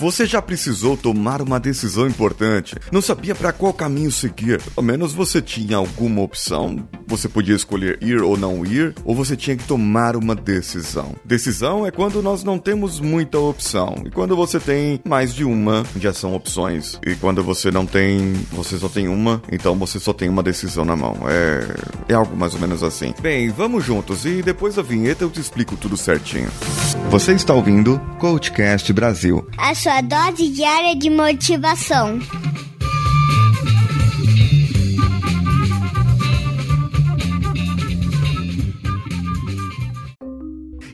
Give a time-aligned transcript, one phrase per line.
[0.00, 4.58] Você já precisou tomar uma decisão importante, não sabia para qual caminho seguir.
[4.74, 6.88] Ao menos você tinha alguma opção.
[7.06, 11.14] Você podia escolher ir ou não ir, ou você tinha que tomar uma decisão.
[11.22, 13.96] Decisão é quando nós não temos muita opção.
[14.06, 16.98] E quando você tem mais de uma, já são opções.
[17.04, 20.82] E quando você não tem, você só tem uma, então você só tem uma decisão
[20.82, 21.14] na mão.
[21.28, 23.12] É, é algo mais ou menos assim.
[23.20, 26.48] Bem, vamos juntos e depois da vinheta eu te explico tudo certinho.
[27.10, 29.46] Você está ouvindo Coachcast Brasil.
[29.90, 32.20] Sua dose diária de motivação.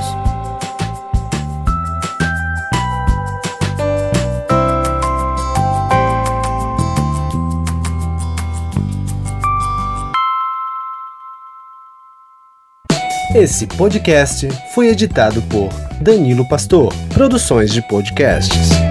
[13.34, 15.68] Esse podcast foi editado por
[16.00, 18.85] Danilo Pastor, Produções de Podcasts.